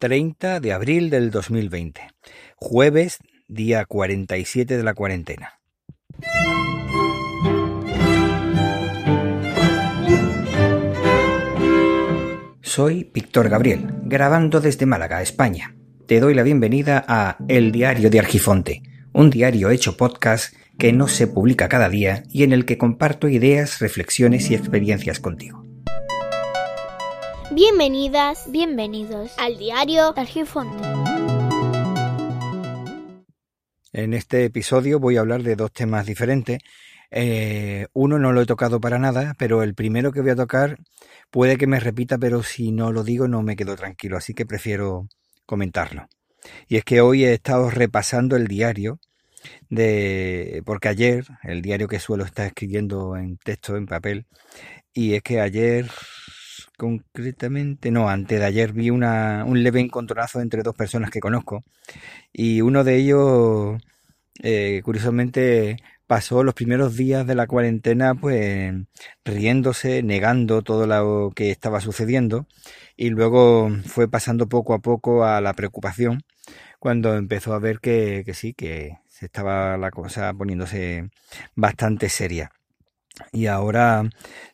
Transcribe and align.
30 0.00 0.60
de 0.60 0.72
abril 0.72 1.10
del 1.10 1.32
2020, 1.32 2.02
jueves, 2.54 3.18
día 3.48 3.84
47 3.84 4.76
de 4.76 4.82
la 4.84 4.94
cuarentena. 4.94 5.58
Soy 12.62 13.10
Víctor 13.12 13.48
Gabriel, 13.48 13.88
grabando 14.04 14.60
desde 14.60 14.86
Málaga, 14.86 15.20
España. 15.20 15.74
Te 16.06 16.20
doy 16.20 16.34
la 16.34 16.44
bienvenida 16.44 17.04
a 17.08 17.36
El 17.48 17.72
Diario 17.72 18.08
de 18.08 18.20
Argifonte, 18.20 18.82
un 19.12 19.30
diario 19.30 19.70
hecho 19.70 19.96
podcast 19.96 20.54
que 20.78 20.92
no 20.92 21.08
se 21.08 21.26
publica 21.26 21.68
cada 21.68 21.88
día 21.88 22.22
y 22.30 22.44
en 22.44 22.52
el 22.52 22.66
que 22.66 22.78
comparto 22.78 23.28
ideas, 23.28 23.80
reflexiones 23.80 24.48
y 24.52 24.54
experiencias 24.54 25.18
contigo. 25.18 25.67
Bienvenidas, 27.58 28.52
bienvenidos 28.52 29.32
al 29.36 29.58
diario 29.58 30.16
Argifonte. 30.16 30.80
En 33.92 34.14
este 34.14 34.44
episodio 34.44 35.00
voy 35.00 35.16
a 35.16 35.20
hablar 35.20 35.42
de 35.42 35.56
dos 35.56 35.72
temas 35.72 36.06
diferentes. 36.06 36.60
Eh, 37.10 37.88
uno 37.94 38.20
no 38.20 38.30
lo 38.30 38.42
he 38.42 38.46
tocado 38.46 38.80
para 38.80 39.00
nada, 39.00 39.34
pero 39.40 39.64
el 39.64 39.74
primero 39.74 40.12
que 40.12 40.20
voy 40.20 40.30
a 40.30 40.36
tocar 40.36 40.78
puede 41.32 41.56
que 41.56 41.66
me 41.66 41.80
repita, 41.80 42.16
pero 42.16 42.44
si 42.44 42.70
no 42.70 42.92
lo 42.92 43.02
digo 43.02 43.26
no 43.26 43.42
me 43.42 43.56
quedo 43.56 43.74
tranquilo, 43.74 44.16
así 44.16 44.34
que 44.34 44.46
prefiero 44.46 45.08
comentarlo. 45.44 46.06
Y 46.68 46.76
es 46.76 46.84
que 46.84 47.00
hoy 47.00 47.24
he 47.24 47.32
estado 47.32 47.70
repasando 47.70 48.36
el 48.36 48.46
diario 48.46 49.00
de 49.68 50.62
porque 50.64 50.86
ayer, 50.86 51.26
el 51.42 51.60
diario 51.60 51.88
que 51.88 51.98
suelo 51.98 52.22
estar 52.22 52.46
escribiendo 52.46 53.16
en 53.16 53.36
texto, 53.36 53.76
en 53.76 53.86
papel, 53.86 54.26
y 54.92 55.14
es 55.14 55.24
que 55.24 55.40
ayer 55.40 55.90
concretamente, 56.78 57.90
no, 57.90 58.08
antes 58.08 58.38
de 58.40 58.46
ayer 58.46 58.72
vi 58.72 58.90
una, 58.90 59.44
un 59.46 59.62
leve 59.62 59.80
encontronazo 59.80 60.40
entre 60.40 60.62
dos 60.62 60.76
personas 60.76 61.10
que 61.10 61.20
conozco 61.20 61.64
y 62.32 62.62
uno 62.62 62.84
de 62.84 62.96
ellos, 62.96 63.82
eh, 64.42 64.82
curiosamente, 64.84 65.78
pasó 66.06 66.44
los 66.44 66.54
primeros 66.54 66.96
días 66.96 67.26
de 67.26 67.34
la 67.34 67.46
cuarentena 67.48 68.14
pues 68.14 68.74
riéndose, 69.24 70.02
negando 70.02 70.62
todo 70.62 70.86
lo 70.86 71.32
que 71.34 71.50
estaba 71.50 71.80
sucediendo 71.80 72.46
y 72.96 73.10
luego 73.10 73.70
fue 73.86 74.08
pasando 74.08 74.48
poco 74.48 74.74
a 74.74 74.80
poco 74.80 75.24
a 75.24 75.40
la 75.40 75.54
preocupación 75.54 76.22
cuando 76.80 77.16
empezó 77.16 77.54
a 77.54 77.58
ver 77.60 77.80
que, 77.80 78.22
que 78.26 78.34
sí, 78.34 78.54
que 78.54 78.98
se 79.08 79.26
estaba 79.26 79.76
la 79.78 79.90
cosa 79.90 80.32
poniéndose 80.34 81.10
bastante 81.56 82.08
seria. 82.08 82.52
Y 83.32 83.46
ahora 83.46 84.08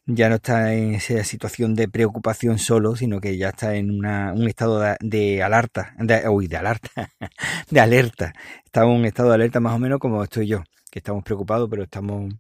ya 0.07 0.29
no 0.29 0.37
está 0.37 0.75
en 0.75 0.95
esa 0.95 1.25
situación 1.25 1.75
de 1.75 1.89
preocupación 1.89 2.59
solo, 2.59 2.97
sino 2.97 3.21
que 3.21 3.37
ya 3.37 3.51
está 3.51 3.75
en 3.77 3.91
una, 3.91 4.33
un 4.33 4.49
estado 4.49 4.83
de, 5.01 5.43
alerta, 5.43 5.95
de, 5.99 6.29
uy, 6.29 6.47
de 6.49 6.57
alerta, 6.57 6.91
de 7.71 7.81
alerta. 7.81 8.33
Está 8.65 8.83
en 8.85 8.91
un 8.91 9.05
estado 9.05 9.31
de 9.31 9.37
alerta 9.37 9.61
más 9.61 9.75
o 9.75 9.79
menos 9.79 9.99
como 9.99 10.23
estoy 10.23 10.47
yo, 10.47 10.63
que 10.91 10.99
estamos 11.01 11.25
preocupados, 11.25 11.69
pero 11.71 11.85
estamos, 11.85 12.35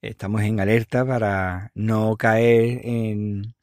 estamos 0.00 0.42
en 0.42 0.60
alerta 0.60 1.04
para 1.06 1.70
no 1.74 2.16
caer 2.16 2.80
en, 2.84 3.54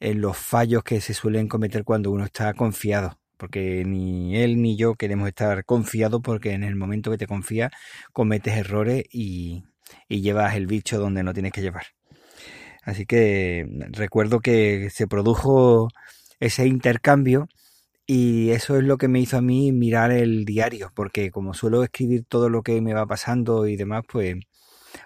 en 0.00 0.20
los 0.20 0.36
fallos 0.36 0.82
que 0.84 1.00
se 1.00 1.14
suelen 1.14 1.48
cometer 1.48 1.84
cuando 1.84 2.10
uno 2.10 2.24
está 2.24 2.54
confiado 2.54 3.18
porque 3.36 3.84
ni 3.84 4.36
él 4.36 4.60
ni 4.62 4.76
yo 4.76 4.94
queremos 4.94 5.28
estar 5.28 5.64
confiados 5.64 6.20
porque 6.22 6.52
en 6.52 6.64
el 6.64 6.74
momento 6.74 7.10
que 7.10 7.18
te 7.18 7.26
confías 7.26 7.70
cometes 8.12 8.56
errores 8.56 9.04
y, 9.12 9.64
y 10.08 10.20
llevas 10.22 10.54
el 10.56 10.66
bicho 10.66 10.98
donde 10.98 11.22
no 11.22 11.32
tienes 11.32 11.52
que 11.52 11.62
llevar. 11.62 11.86
Así 12.82 13.06
que 13.06 13.66
recuerdo 13.90 14.40
que 14.40 14.90
se 14.90 15.08
produjo 15.08 15.88
ese 16.40 16.66
intercambio 16.66 17.48
y 18.06 18.50
eso 18.50 18.76
es 18.76 18.84
lo 18.84 18.98
que 18.98 19.08
me 19.08 19.20
hizo 19.20 19.36
a 19.38 19.42
mí 19.42 19.72
mirar 19.72 20.12
el 20.12 20.44
diario, 20.44 20.92
porque 20.94 21.30
como 21.32 21.54
suelo 21.54 21.82
escribir 21.82 22.24
todo 22.28 22.48
lo 22.48 22.62
que 22.62 22.80
me 22.80 22.94
va 22.94 23.06
pasando 23.06 23.66
y 23.66 23.76
demás, 23.76 24.04
pues 24.08 24.36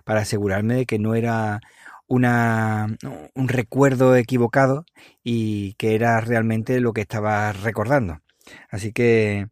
para 0.05 0.20
asegurarme 0.20 0.74
de 0.77 0.86
que 0.86 0.98
no 0.98 1.14
era 1.14 1.61
una, 2.07 2.86
un 3.35 3.48
recuerdo 3.48 4.17
equivocado 4.17 4.85
y 5.24 5.74
que 5.74 5.95
era 5.95 6.20
realmente 6.20 6.80
lo 6.80 6.92
que 6.92 7.02
estaba 7.02 7.52
recordando. 7.52 8.18
Así 8.70 8.92
que 8.92 9.47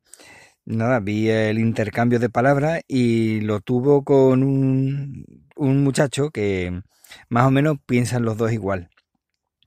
nada, 0.76 1.00
vi 1.00 1.30
el 1.30 1.58
intercambio 1.58 2.18
de 2.18 2.30
palabras 2.30 2.82
y 2.88 3.40
lo 3.40 3.60
tuvo 3.60 4.04
con 4.04 4.42
un, 4.42 5.24
un 5.56 5.84
muchacho 5.84 6.30
que 6.30 6.82
más 7.28 7.46
o 7.46 7.50
menos 7.50 7.78
piensan 7.86 8.24
los 8.24 8.36
dos 8.36 8.52
igual. 8.52 8.90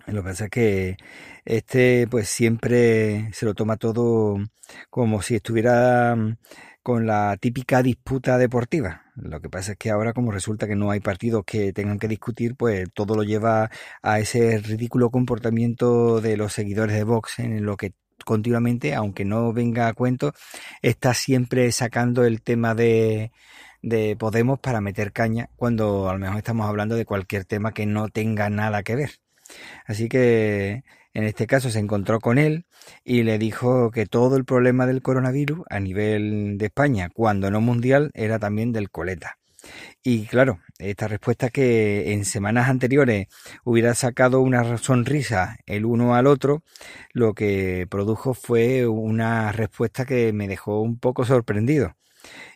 Lo 0.07 0.23
que 0.23 0.29
pasa 0.29 0.45
es 0.45 0.51
que 0.51 0.97
este 1.45 2.07
pues 2.09 2.29
siempre 2.29 3.29
se 3.33 3.45
lo 3.45 3.53
toma 3.55 3.77
todo 3.77 4.37
como 4.89 5.21
si 5.21 5.35
estuviera 5.35 6.15
con 6.83 7.05
la 7.07 7.37
típica 7.39 7.83
disputa 7.83 8.37
deportiva. 8.37 9.03
Lo 9.15 9.41
que 9.41 9.49
pasa 9.49 9.73
es 9.73 9.77
que 9.77 9.91
ahora 9.91 10.13
como 10.13 10.31
resulta 10.31 10.67
que 10.67 10.75
no 10.75 10.91
hay 10.91 10.99
partidos 10.99 11.43
que 11.45 11.73
tengan 11.73 11.99
que 11.99 12.07
discutir, 12.07 12.55
pues 12.55 12.89
todo 12.93 13.15
lo 13.15 13.23
lleva 13.23 13.69
a 14.01 14.19
ese 14.19 14.57
ridículo 14.59 15.11
comportamiento 15.11 16.21
de 16.21 16.37
los 16.37 16.53
seguidores 16.53 16.95
de 16.95 17.03
Vox 17.03 17.39
en 17.39 17.65
lo 17.65 17.77
que 17.77 17.93
continuamente, 18.23 18.93
aunque 18.95 19.25
no 19.25 19.53
venga 19.53 19.87
a 19.87 19.93
cuento, 19.93 20.33
está 20.81 21.13
siempre 21.13 21.71
sacando 21.71 22.23
el 22.25 22.41
tema 22.41 22.75
de, 22.75 23.31
de 23.81 24.15
Podemos 24.17 24.59
para 24.59 24.81
meter 24.81 25.11
caña 25.11 25.49
cuando 25.55 26.09
a 26.09 26.13
lo 26.13 26.19
mejor 26.19 26.37
estamos 26.37 26.67
hablando 26.67 26.95
de 26.95 27.05
cualquier 27.05 27.45
tema 27.45 27.73
que 27.73 27.85
no 27.85 28.09
tenga 28.09 28.49
nada 28.49 28.83
que 28.83 28.95
ver. 28.95 29.11
Así 29.85 30.07
que 30.07 30.83
en 31.13 31.23
este 31.25 31.47
caso 31.47 31.69
se 31.69 31.79
encontró 31.79 32.19
con 32.19 32.37
él 32.37 32.65
y 33.03 33.23
le 33.23 33.37
dijo 33.37 33.91
que 33.91 34.05
todo 34.05 34.37
el 34.37 34.45
problema 34.45 34.85
del 34.85 35.01
coronavirus 35.01 35.61
a 35.69 35.79
nivel 35.79 36.57
de 36.57 36.67
España, 36.67 37.09
cuando 37.13 37.51
no 37.51 37.59
mundial, 37.61 38.11
era 38.13 38.39
también 38.39 38.71
del 38.71 38.89
coleta. 38.89 39.40
Y 40.03 40.25
claro, 40.25 40.59
esta 40.79 41.07
respuesta 41.07 41.49
que 41.49 42.13
en 42.13 42.25
semanas 42.25 42.69
anteriores 42.69 43.27
hubiera 43.63 43.93
sacado 43.95 44.41
una 44.41 44.77
sonrisa 44.77 45.57
el 45.65 45.85
uno 45.85 46.15
al 46.15 46.27
otro, 46.27 46.63
lo 47.13 47.33
que 47.33 47.87
produjo 47.89 48.33
fue 48.33 48.87
una 48.87 49.51
respuesta 49.51 50.05
que 50.05 50.33
me 50.33 50.47
dejó 50.47 50.81
un 50.81 50.99
poco 50.99 51.25
sorprendido. 51.25 51.95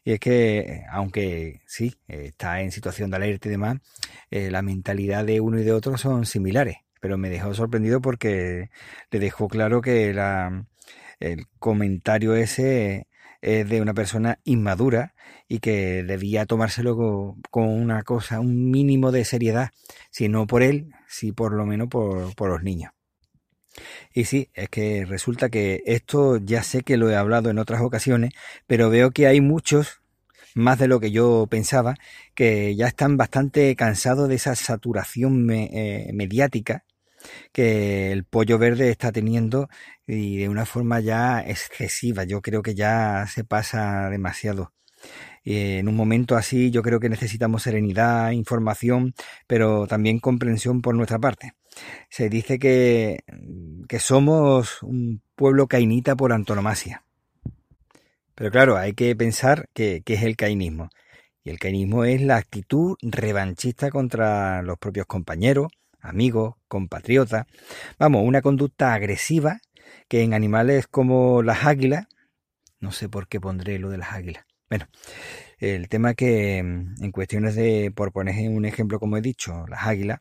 Y 0.03 0.13
es 0.13 0.19
que, 0.19 0.83
aunque 0.91 1.61
sí, 1.65 1.95
está 2.07 2.61
en 2.61 2.71
situación 2.71 3.09
de 3.09 3.17
alerta 3.17 3.47
y 3.47 3.51
demás, 3.51 3.77
eh, 4.31 4.51
la 4.51 4.61
mentalidad 4.61 5.25
de 5.25 5.41
uno 5.41 5.59
y 5.59 5.63
de 5.63 5.73
otro 5.73 5.97
son 5.97 6.25
similares. 6.25 6.77
Pero 7.01 7.17
me 7.17 7.29
dejó 7.29 7.53
sorprendido 7.53 8.01
porque 8.01 8.69
le 9.11 9.19
dejó 9.19 9.47
claro 9.47 9.81
que 9.81 10.13
la, 10.13 10.65
el 11.19 11.47
comentario 11.59 12.35
ese 12.35 13.07
es 13.45 13.69
de 13.69 13.79
una 13.79 13.93
persona 13.93 14.39
inmadura 14.43 15.13
y 15.47 15.59
que 15.59 16.03
debía 16.03 16.47
tomárselo 16.47 17.37
con 17.51 17.69
una 17.69 18.01
cosa, 18.01 18.39
un 18.39 18.71
mínimo 18.71 19.11
de 19.11 19.23
seriedad, 19.23 19.69
si 20.09 20.29
no 20.29 20.47
por 20.47 20.63
él, 20.63 20.91
si 21.07 21.31
por 21.31 21.53
lo 21.53 21.65
menos 21.65 21.87
por, 21.87 22.33
por 22.35 22.49
los 22.49 22.63
niños. 22.63 22.91
Y 24.13 24.25
sí, 24.25 24.49
es 24.53 24.69
que 24.69 25.05
resulta 25.05 25.49
que 25.49 25.83
esto 25.85 26.37
ya 26.37 26.63
sé 26.63 26.81
que 26.81 26.97
lo 26.97 27.09
he 27.11 27.15
hablado 27.15 27.51
en 27.51 27.59
otras 27.59 27.81
ocasiones, 27.81 28.31
pero 28.65 28.89
veo 28.89 29.11
que 29.11 29.27
hay 29.27 29.41
muchos, 29.41 30.01
más 30.55 30.79
de 30.79 30.87
lo 30.87 30.99
que 30.99 31.11
yo 31.11 31.45
pensaba, 31.47 31.95
que 32.33 32.75
ya 32.75 32.87
están 32.87 33.15
bastante 33.15 33.75
cansados 33.75 34.27
de 34.27 34.35
esa 34.35 34.55
saturación 34.55 35.51
eh, 35.51 36.09
mediática 36.13 36.84
que 37.51 38.11
el 38.11 38.23
pollo 38.25 38.57
verde 38.57 38.89
está 38.89 39.11
teniendo 39.11 39.69
y 40.07 40.37
de 40.37 40.49
una 40.49 40.65
forma 40.65 40.99
ya 40.99 41.41
excesiva. 41.41 42.23
Yo 42.23 42.41
creo 42.41 42.61
que 42.61 42.75
ya 42.75 43.25
se 43.27 43.43
pasa 43.43 44.09
demasiado. 44.09 44.73
en 45.45 45.87
un 45.87 45.95
momento 45.95 46.35
así 46.35 46.71
yo 46.71 46.81
creo 46.81 46.99
que 46.99 47.09
necesitamos 47.09 47.63
serenidad, 47.63 48.31
información, 48.31 49.13
pero 49.47 49.87
también 49.87 50.19
comprensión 50.19 50.81
por 50.81 50.95
nuestra 50.95 51.19
parte. 51.19 51.53
Se 52.09 52.29
dice 52.29 52.59
que, 52.59 53.23
que 53.87 53.99
somos 53.99 54.81
un 54.83 55.21
pueblo 55.35 55.67
cainita 55.67 56.15
por 56.15 56.33
antonomasia. 56.33 57.03
Pero 58.35 58.51
claro, 58.51 58.77
hay 58.77 58.93
que 58.93 59.15
pensar 59.15 59.69
que, 59.73 60.01
que 60.03 60.15
es 60.15 60.23
el 60.23 60.35
cainismo. 60.35 60.89
Y 61.43 61.51
el 61.51 61.59
cainismo 61.59 62.05
es 62.05 62.21
la 62.21 62.37
actitud 62.37 62.97
revanchista 63.01 63.91
contra 63.91 64.61
los 64.63 64.79
propios 64.79 65.05
compañeros, 65.05 65.67
amigos, 66.05 66.55
compatriotas. 66.67 67.45
Vamos, 67.99 68.23
una 68.25 68.41
conducta 68.41 68.93
agresiva 68.93 69.59
que 70.07 70.21
en 70.21 70.33
animales 70.33 70.87
como 70.87 71.43
las 71.43 71.65
águilas, 71.65 72.07
no 72.79 72.91
sé 72.91 73.09
por 73.09 73.27
qué 73.27 73.39
pondré 73.39 73.79
lo 73.79 73.89
de 73.89 73.97
las 73.97 74.13
águilas. 74.13 74.45
Bueno, 74.69 74.87
el 75.59 75.89
tema 75.89 76.15
que 76.15 76.61
mm, 76.63 77.03
en 77.03 77.11
cuestiones 77.11 77.55
de, 77.55 77.91
por 77.95 78.11
poner 78.11 78.49
un 78.49 78.65
ejemplo 78.65 78.99
como 78.99 79.17
he 79.17 79.21
dicho, 79.21 79.65
las 79.67 79.85
águilas, 79.85 80.19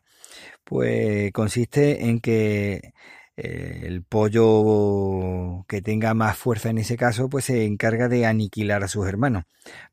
pues 0.63 1.31
consiste 1.31 2.05
en 2.05 2.19
que 2.19 2.93
eh, 3.37 3.81
el 3.83 4.03
pollo 4.03 5.65
que 5.67 5.81
tenga 5.81 6.13
más 6.13 6.37
fuerza 6.37 6.69
en 6.69 6.77
ese 6.77 6.97
caso, 6.97 7.29
pues 7.29 7.45
se 7.45 7.65
encarga 7.65 8.07
de 8.07 8.25
aniquilar 8.25 8.83
a 8.83 8.87
sus 8.87 9.07
hermanos 9.07 9.43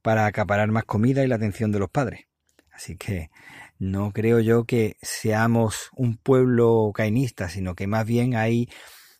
para 0.03 0.27
acaparar 0.27 0.69
más 0.71 0.85
comida 0.85 1.25
y 1.25 1.29
la 1.29 1.37
atención 1.37 1.73
de 1.73 1.79
los 1.81 1.91
padres. 1.91 2.27
Así 2.73 2.97
que 2.97 3.31
no 3.82 4.12
creo 4.12 4.38
yo 4.38 4.64
que 4.64 4.96
seamos 5.02 5.90
un 5.96 6.17
pueblo 6.17 6.93
cainista, 6.94 7.49
sino 7.49 7.75
que 7.75 7.88
más 7.88 8.06
bien 8.06 8.37
hay 8.37 8.69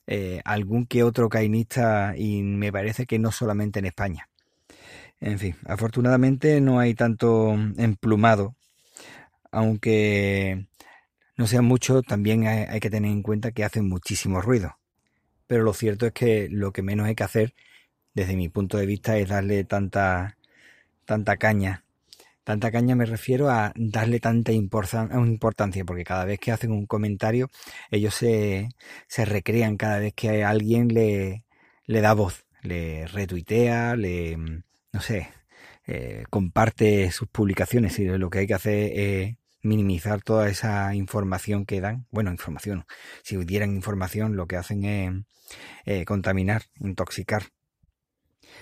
eh, 0.07 0.41
algún 0.45 0.87
que 0.87 1.03
otro 1.03 1.29
cainista 1.29 2.15
y 2.17 2.43
me 2.45 2.71
parece 2.71 3.07
que 3.07 3.19
no 3.19 3.33
solamente 3.33 3.81
en 3.81 3.87
España. 3.87 4.29
En 5.21 5.41
fin, 5.41 5.57
afortunadamente 5.67 6.61
no 6.61 6.79
hay 6.79 6.95
tanto 6.95 7.55
emplumado, 7.77 8.55
aunque 9.51 10.69
no 11.37 11.49
sean 11.49 11.65
muchos, 11.65 12.05
también 12.05 12.47
hay, 12.47 12.79
que 12.79 12.91
tener 12.91 13.11
en 13.11 13.23
cuenta 13.23 13.51
que 13.51 13.65
hacen 13.65 13.89
muchísimo 13.89 14.41
ruido. 14.41 14.79
Pero 15.49 15.65
lo 15.65 15.75
cierto 15.75 16.07
es 16.07 16.13
que 16.13 16.49
lo 16.49 16.73
que 16.73 16.83
menos 16.83 17.07
hay 17.09 17.17
que 17.17 17.25
hacer, 17.25 17.55
desde 18.15 18.37
mi 18.37 18.49
punto 18.49 18.79
de 18.79 18.87
vista, 18.87 19.19
es 19.19 19.29
darle 19.29 19.65
tanta, 19.65 20.39
tanta 21.05 21.37
caña 21.37 21.85
Tanta 22.45 22.73
caña 22.73 22.97
me 22.97 23.07
refiero 23.07 23.51
a 23.51 23.73
darle 23.77 24.19
tanta 24.19 24.53
importancia, 24.53 25.85
porque 25.85 26.05
cada 26.05 26.25
vez 26.25 26.41
que 26.41 26.51
hacen 26.53 26.73
un 26.73 26.87
comentario, 26.87 27.49
ellos 27.91 28.15
se, 28.15 28.69
se 29.07 29.25
recrean 29.25 29.77
cada 29.77 29.99
vez 30.01 30.13
que 30.15 30.45
alguien 30.45 30.89
le, 30.89 31.45
le 31.87 32.01
da 32.01 32.15
voz, 32.15 32.45
le 32.63 33.07
retuitea, 33.07 33.97
le, 33.97 34.37
no 34.37 35.01
sé, 35.01 35.29
eh, 35.87 36.25
comparte 36.31 37.11
sus 37.13 37.29
publicaciones 37.29 37.99
y 37.99 38.07
lo 38.07 38.31
que 38.31 38.41
hay 38.41 38.47
que 38.47 38.55
hacer 38.55 38.93
es 38.99 39.37
minimizar 39.63 40.23
toda 40.23 40.49
esa 40.49 40.95
información 40.95 41.65
que 41.67 41.81
dan. 41.81 42.07
Bueno, 42.11 42.31
información. 42.31 42.85
Si 43.23 43.37
dieran 43.45 43.75
información, 43.75 44.37
lo 44.37 44.47
que 44.47 44.57
hacen 44.57 44.85
es 44.85 45.13
eh, 45.85 46.05
contaminar, 46.05 46.63
intoxicar. 46.81 47.45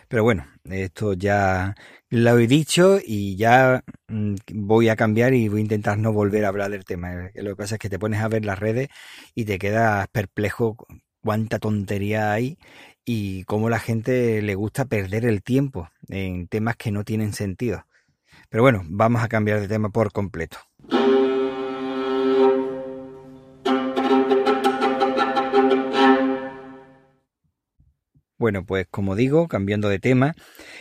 Pero 0.08 0.22
bueno, 0.24 0.46
esto 0.64 1.14
ya 1.14 1.74
lo 2.08 2.38
he 2.38 2.46
dicho 2.46 2.98
y 3.04 3.36
ya 3.36 3.82
mm, 4.08 4.34
voy 4.54 4.88
a 4.88 4.96
cambiar 4.96 5.34
y 5.34 5.48
voy 5.48 5.60
a 5.60 5.62
intentar 5.62 5.98
no 5.98 6.12
volver 6.12 6.44
a 6.44 6.48
hablar 6.48 6.70
del 6.70 6.84
tema. 6.84 7.30
Lo 7.34 7.50
que 7.50 7.56
pasa 7.56 7.76
es 7.76 7.78
que 7.78 7.90
te 7.90 7.98
pones 7.98 8.20
a 8.20 8.28
ver 8.28 8.44
las 8.44 8.58
redes 8.58 8.88
y 9.34 9.44
te 9.44 9.58
quedas 9.58 10.08
perplejo 10.08 10.76
cuánta 11.22 11.58
tontería 11.58 12.32
hay 12.32 12.58
y 13.04 13.44
cómo 13.44 13.70
la 13.70 13.78
gente 13.78 14.42
le 14.42 14.54
gusta 14.54 14.84
perder 14.84 15.24
el 15.24 15.42
tiempo 15.42 15.88
en 16.08 16.48
temas 16.48 16.76
que 16.76 16.92
no 16.92 17.04
tienen 17.04 17.32
sentido. 17.32 17.84
Pero 18.48 18.62
bueno, 18.62 18.82
vamos 18.86 19.22
a 19.22 19.28
cambiar 19.28 19.60
de 19.60 19.68
tema 19.68 19.90
por 19.90 20.12
completo. 20.12 20.58
Bueno, 28.40 28.64
pues 28.64 28.86
como 28.90 29.16
digo, 29.16 29.48
cambiando 29.48 29.90
de 29.90 29.98
tema, 29.98 30.34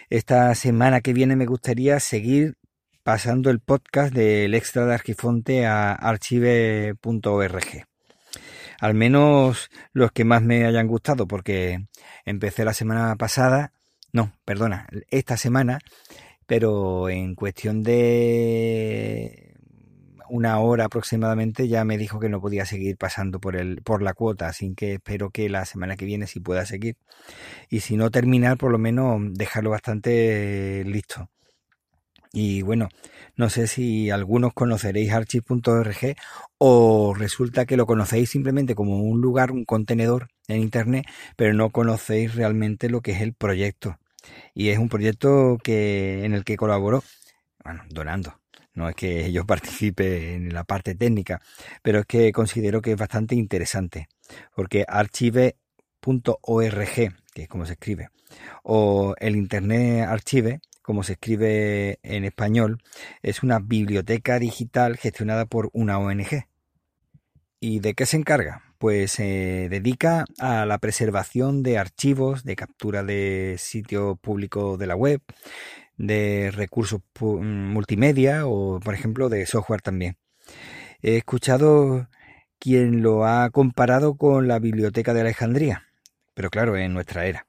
esta 0.10 0.56
semana 0.56 1.02
que 1.02 1.12
viene 1.12 1.36
me 1.36 1.46
gustaría 1.46 2.00
seguir 2.00 2.56
pasando 3.04 3.50
el 3.50 3.60
podcast 3.60 4.14
del 4.14 4.56
extra 4.56 4.86
de 4.86 4.94
Argifonte 4.94 5.66
a 5.66 5.92
archive.org. 5.92 7.86
Al 8.80 8.94
menos 8.94 9.70
los 9.92 10.14
que 10.14 10.24
más 10.24 10.42
me 10.42 10.66
hayan 10.66 10.88
gustado, 10.88 11.28
porque 11.28 11.86
empecé 12.24 12.64
la 12.64 12.74
semana 12.74 13.18
pasada, 13.18 13.74
no, 14.14 14.32
perdona, 14.46 14.88
esta 15.10 15.36
semana, 15.36 15.80
pero 16.46 17.10
en 17.10 17.36
cuestión 17.36 17.84
de 17.84 19.49
una 20.30 20.60
hora 20.60 20.86
aproximadamente 20.86 21.68
ya 21.68 21.84
me 21.86 21.98
dijo 21.98 22.20
que 22.20 22.30
no 22.30 22.42
podía 22.42 22.66
seguir 22.66 22.98
pasando 22.98 23.40
por 23.40 23.56
el 23.56 23.82
por 23.84 24.02
la 24.02 24.14
cuota, 24.14 24.48
así 24.48 24.74
que 24.76 24.96
espero 24.96 25.30
que 25.32 25.50
la 25.50 25.66
semana 25.66 25.96
que 25.98 26.06
viene 26.06 26.28
sí 26.28 26.40
pueda 26.40 26.66
seguir 26.66 26.98
y 27.70 27.82
si 27.82 27.98
no 27.98 28.12
terminar 28.12 28.58
por 28.58 28.72
lo 28.72 28.78
menos 28.80 29.22
dejarlo 29.34 29.72
bastante 29.72 30.84
listo. 30.86 31.30
Y 32.32 32.62
bueno, 32.62 32.90
no 33.36 33.50
sé 33.50 33.66
si 33.68 34.12
algunos 34.12 34.54
conoceréis 34.54 35.12
archive.org 35.12 36.16
o 36.60 37.14
resulta 37.16 37.66
que 37.66 37.78
lo 37.78 37.88
conocéis 37.88 38.30
simplemente 38.30 38.76
como 38.76 39.02
un 39.02 39.20
lugar, 39.20 39.52
un 39.52 39.66
contenedor 39.66 40.30
en 40.48 40.62
internet, 40.62 41.06
pero 41.36 41.54
no 41.54 41.72
conocéis 41.72 42.36
realmente 42.36 42.90
lo 42.90 43.02
que 43.02 43.14
es 43.14 43.22
el 43.22 43.34
proyecto. 43.34 43.98
Y 44.54 44.70
es 44.70 44.78
un 44.78 44.90
proyecto 44.90 45.58
que 45.64 46.24
en 46.26 46.34
el 46.34 46.44
que 46.44 46.58
colaboró, 46.58 47.04
bueno, 47.64 47.84
donando, 47.90 48.40
no 48.74 48.90
es 48.90 48.96
que 48.96 49.32
yo 49.32 49.46
participe 49.46 50.36
en 50.36 50.54
la 50.54 50.64
parte 50.64 50.96
técnica, 50.96 51.42
pero 51.82 52.00
es 52.00 52.06
que 52.06 52.32
considero 52.32 52.82
que 52.82 52.94
es 52.94 52.98
bastante 52.98 53.36
interesante, 53.36 54.08
porque 54.56 54.86
archive.org, 54.88 55.56
que 57.34 57.42
es 57.44 57.48
como 57.48 57.66
se 57.66 57.74
escribe, 57.74 58.10
o 58.64 59.16
el 59.20 59.36
Internet 59.36 60.08
Archive, 60.08 60.62
como 60.82 61.04
se 61.04 61.14
escribe 61.14 62.00
en 62.02 62.26
español, 62.26 62.82
es 63.22 63.44
una 63.44 63.60
biblioteca 63.60 64.40
digital 64.40 64.98
gestionada 64.98 65.46
por 65.46 65.70
una 65.74 66.00
ONG. 66.00 66.48
¿Y 67.60 67.80
de 67.80 67.94
qué 67.94 68.06
se 68.06 68.18
encarga? 68.18 68.64
Pues 68.78 69.12
se 69.12 69.68
dedica 69.70 70.26
a 70.40 70.66
la 70.66 70.78
preservación 70.78 71.62
de 71.62 71.78
archivos, 71.78 72.44
de 72.44 72.56
captura 72.56 73.04
de 73.04 73.58
sitios 73.60 74.18
públicos 74.18 74.80
de 74.80 74.88
la 74.88 74.96
web, 74.96 75.22
de 76.00 76.50
recursos 76.52 77.02
multimedia 77.20 78.48
o, 78.48 78.80
por 78.80 78.96
ejemplo, 78.96 79.30
de 79.30 79.46
software 79.46 79.82
también. 79.82 80.18
He 81.02 81.18
escuchado 81.18 82.08
quien 82.58 83.04
lo 83.04 83.26
ha 83.26 83.50
comparado 83.52 84.16
con 84.16 84.48
la 84.48 84.60
Biblioteca 84.60 85.14
de 85.14 85.22
Alejandría, 85.22 85.84
pero 86.34 86.50
claro, 86.50 86.76
en 86.78 86.94
nuestra 86.94 87.26
era. 87.26 87.46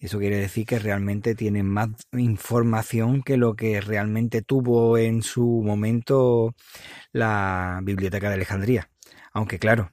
Eso 0.00 0.18
quiere 0.18 0.36
decir 0.36 0.66
que 0.66 0.78
realmente 0.78 1.34
tiene 1.34 1.62
más 1.62 1.90
información 2.12 3.22
que 3.22 3.36
lo 3.36 3.54
que 3.54 3.80
realmente 3.80 4.42
tuvo 4.42 4.98
en 4.98 5.22
su 5.22 5.62
momento 5.64 6.54
la 7.12 7.80
Biblioteca 7.84 8.28
de 8.28 8.34
Alejandría. 8.34 8.90
Aunque 9.32 9.58
claro, 9.58 9.92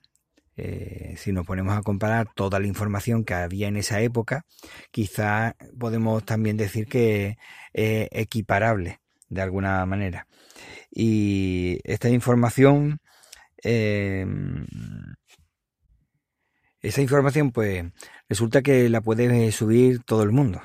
eh, 0.62 1.16
si 1.18 1.32
nos 1.32 1.46
ponemos 1.46 1.78
a 1.78 1.82
comparar 1.82 2.28
toda 2.36 2.60
la 2.60 2.68
información 2.68 3.24
que 3.24 3.34
había 3.34 3.68
en 3.68 3.78
esa 3.78 4.02
época, 4.02 4.46
quizá 4.92 5.56
podemos 5.78 6.24
también 6.26 6.58
decir 6.58 6.88
que 6.88 7.38
es 7.74 8.08
equiparable 8.12 9.00
de 9.30 9.42
alguna 9.42 9.86
manera. 9.86 10.28
Y 10.92 11.80
esta 11.84 12.10
información, 12.10 13.00
em, 13.64 14.66
esa 16.82 17.02
información, 17.02 17.52
pues 17.52 17.86
resulta 18.28 18.62
que 18.62 18.90
la 18.90 19.02
puede 19.02 19.52
subir 19.52 20.04
todo 20.04 20.24
el 20.24 20.32
mundo. 20.32 20.62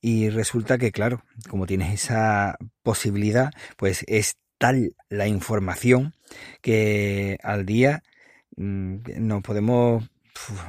Y 0.00 0.30
resulta 0.30 0.78
que, 0.78 0.92
claro, 0.92 1.22
como 1.48 1.66
tienes 1.66 1.92
esa 1.92 2.56
posibilidad, 2.82 3.50
pues 3.76 4.04
es 4.06 4.36
tal 4.58 4.94
la 5.08 5.26
información 5.26 6.14
que 6.62 7.38
al 7.42 7.66
día 7.66 8.02
nos 8.56 9.42
podemos, 9.42 10.08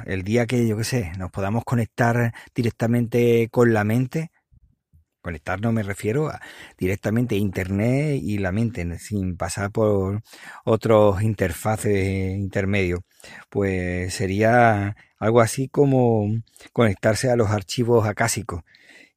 el 0.05 0.23
día 0.23 0.45
que 0.45 0.67
yo 0.67 0.77
qué 0.77 0.83
sé, 0.83 1.11
nos 1.17 1.31
podamos 1.31 1.63
conectar 1.63 2.33
directamente 2.53 3.49
con 3.49 3.73
la 3.73 3.83
mente, 3.83 4.31
conectarnos 5.27 5.73
me 5.73 5.83
refiero 5.83 6.29
a 6.29 6.39
directamente 6.77 7.35
a 7.35 7.37
internet 7.37 8.17
y 8.23 8.37
la 8.37 8.53
mente 8.53 8.97
sin 8.97 9.35
pasar 9.35 9.71
por 9.71 10.21
otros 10.63 11.21
interfaces 11.21 12.37
intermedios 12.37 13.01
pues 13.49 14.13
sería 14.13 14.95
algo 15.19 15.41
así 15.41 15.67
como 15.67 16.29
conectarse 16.71 17.29
a 17.29 17.35
los 17.35 17.49
archivos 17.49 18.07
acásicos 18.07 18.61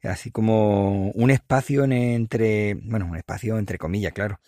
así 0.03 0.33
como 0.33 1.13
un 1.13 1.31
espacio 1.31 1.85
entre 1.85 2.75
bueno 2.75 3.07
un 3.07 3.17
espacio 3.17 3.57
entre 3.59 3.79
comillas 3.79 4.13
claro 4.13 4.41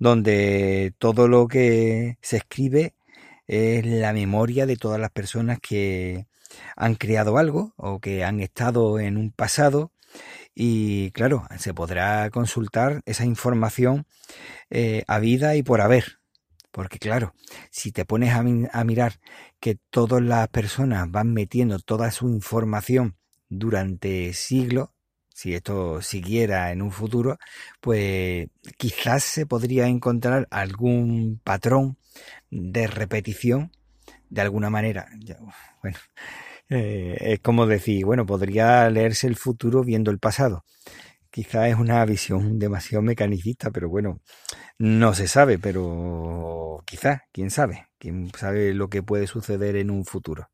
donde 0.00 0.94
todo 0.98 1.28
lo 1.28 1.46
que 1.46 2.18
se 2.22 2.38
escribe 2.38 2.94
es 3.46 3.84
la 3.86 4.12
memoria 4.12 4.66
de 4.66 4.76
todas 4.76 5.00
las 5.00 5.10
personas 5.10 5.58
que 5.60 6.26
han 6.76 6.94
creado 6.94 7.38
algo 7.38 7.72
o 7.76 8.00
que 8.00 8.24
han 8.24 8.40
estado 8.40 9.00
en 9.00 9.16
un 9.16 9.30
pasado 9.32 9.92
y 10.54 11.10
claro, 11.10 11.46
se 11.58 11.74
podrá 11.74 12.30
consultar 12.30 13.02
esa 13.06 13.24
información 13.24 14.06
eh, 14.70 15.04
a 15.08 15.18
vida 15.18 15.56
y 15.56 15.62
por 15.62 15.80
haber. 15.80 16.20
Porque 16.70 16.98
claro, 16.98 17.34
si 17.70 17.92
te 17.92 18.04
pones 18.04 18.32
a, 18.32 18.38
a 18.38 18.84
mirar 18.84 19.20
que 19.60 19.76
todas 19.90 20.22
las 20.22 20.48
personas 20.48 21.10
van 21.10 21.32
metiendo 21.32 21.78
toda 21.78 22.10
su 22.10 22.28
información 22.28 23.16
durante 23.48 24.32
siglos, 24.32 24.90
si 25.34 25.52
esto 25.52 26.00
siguiera 26.00 26.70
en 26.70 26.80
un 26.80 26.92
futuro, 26.92 27.38
pues 27.80 28.48
quizás 28.78 29.24
se 29.24 29.46
podría 29.46 29.88
encontrar 29.88 30.46
algún 30.50 31.40
patrón 31.42 31.98
de 32.50 32.86
repetición 32.86 33.72
de 34.30 34.40
alguna 34.40 34.70
manera. 34.70 35.08
Bueno, 35.82 35.98
eh, 36.70 37.16
es 37.20 37.40
como 37.40 37.66
decir, 37.66 38.04
bueno, 38.04 38.24
podría 38.24 38.88
leerse 38.90 39.26
el 39.26 39.36
futuro 39.36 39.82
viendo 39.82 40.12
el 40.12 40.20
pasado. 40.20 40.64
Quizá 41.30 41.68
es 41.68 41.74
una 41.74 42.04
visión 42.04 42.60
demasiado 42.60 43.02
mecanicista, 43.02 43.72
pero 43.72 43.88
bueno, 43.88 44.20
no 44.78 45.14
se 45.14 45.26
sabe, 45.26 45.58
pero 45.58 46.80
quizá, 46.86 47.24
quién 47.32 47.50
sabe, 47.50 47.88
quién 47.98 48.30
sabe 48.38 48.72
lo 48.72 48.88
que 48.88 49.02
puede 49.02 49.26
suceder 49.26 49.74
en 49.74 49.90
un 49.90 50.04
futuro. 50.04 50.48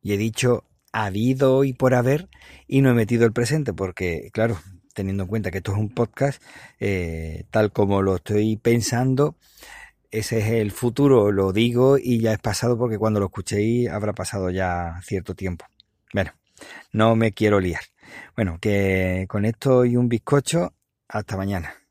Y 0.00 0.14
he 0.14 0.16
dicho 0.16 0.64
habido 0.94 1.64
y 1.64 1.72
por 1.72 1.94
haber 1.94 2.28
y 2.66 2.80
no 2.80 2.90
he 2.90 2.94
metido 2.94 3.26
el 3.26 3.32
presente 3.32 3.72
porque, 3.72 4.30
claro, 4.32 4.58
teniendo 4.94 5.24
en 5.24 5.28
cuenta 5.28 5.50
que 5.50 5.58
esto 5.58 5.72
es 5.72 5.78
un 5.78 5.90
podcast, 5.90 6.42
eh, 6.78 7.44
tal 7.50 7.72
como 7.72 8.00
lo 8.00 8.16
estoy 8.16 8.56
pensando, 8.56 9.36
ese 10.10 10.38
es 10.38 10.46
el 10.52 10.70
futuro, 10.70 11.32
lo 11.32 11.52
digo 11.52 11.98
y 11.98 12.20
ya 12.20 12.32
es 12.32 12.38
pasado 12.38 12.78
porque 12.78 12.98
cuando 12.98 13.18
lo 13.18 13.26
escuchéis 13.26 13.90
habrá 13.90 14.12
pasado 14.12 14.50
ya 14.50 15.00
cierto 15.02 15.34
tiempo. 15.34 15.66
Bueno, 16.12 16.32
no 16.92 17.16
me 17.16 17.32
quiero 17.32 17.58
liar. 17.58 17.82
Bueno, 18.36 18.58
que 18.60 19.26
con 19.28 19.44
esto 19.44 19.84
y 19.84 19.96
un 19.96 20.08
bizcocho, 20.08 20.74
hasta 21.08 21.36
mañana. 21.36 21.83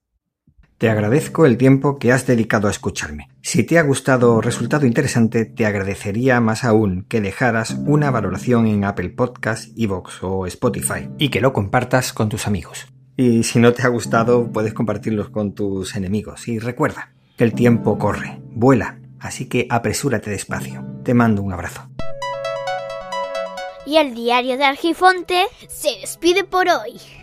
Te 0.84 0.90
agradezco 0.90 1.46
el 1.46 1.58
tiempo 1.58 1.98
que 1.98 2.12
has 2.12 2.28
dedicado 2.28 2.68
a 2.68 2.72
escucharme. 2.72 3.30
Si 3.42 3.64
te 3.64 3.80
ha 3.80 3.84
gustado 3.84 4.36
o 4.36 4.42
resultado 4.42 4.86
interesante, 4.86 5.46
te 5.46 5.66
agradecería 5.66 6.42
más 6.42 6.66
aún 6.66 7.06
que 7.08 7.22
dejaras 7.22 7.78
una 7.86 8.12
valoración 8.12 8.68
en 8.68 8.84
Apple 8.84 9.12
Podcasts, 9.12 9.72
Evox 9.78 10.22
o 10.24 10.46
Spotify 10.46 11.08
y 11.18 11.30
que 11.30 11.40
lo 11.40 11.54
compartas 11.54 12.12
con 12.12 12.28
tus 12.28 12.48
amigos. 12.48 12.88
Y 13.16 13.44
si 13.44 13.60
no 13.60 13.72
te 13.72 13.84
ha 13.84 13.88
gustado, 13.88 14.52
puedes 14.52 14.74
compartirlos 14.74 15.30
con 15.30 15.54
tus 15.54 15.96
enemigos. 15.96 16.50
Y 16.50 16.60
recuerda 16.60 17.14
que 17.38 17.46
el 17.46 17.54
tiempo 17.54 17.98
corre, 17.98 18.42
vuela, 18.52 19.00
así 19.22 19.46
que 19.46 19.68
apresúrate 19.70 20.32
despacio. 20.32 20.86
Te 21.06 21.14
mando 21.14 21.44
un 21.44 21.54
abrazo. 21.54 21.88
Y 23.86 23.96
el 23.96 24.14
diario 24.14 24.58
de 24.58 24.66
Argifonte 24.66 25.46
se 25.70 25.98
despide 26.02 26.44
por 26.44 26.68
hoy. 26.68 27.23